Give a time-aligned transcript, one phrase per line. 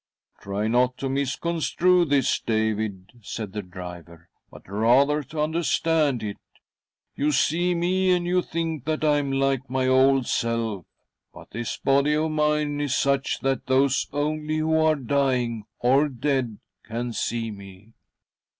[0.41, 6.37] "Try not to misconstrue this, David," said the driver, "but rather to understand it.
[7.15, 10.25] You see •'•THE DEATH CART me, and you thipk that I am like my old
[10.25, 10.87] self—
[11.35, 16.57] but this body of mine is such that those only who are dying or dead
[16.83, 17.93] can see me.